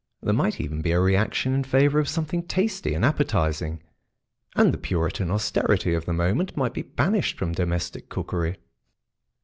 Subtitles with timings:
[0.23, 3.83] There might even be a reaction in favour of something tasty and appetising,
[4.55, 8.57] and the Puritan austerity of the moment might be banished from domestic cookery.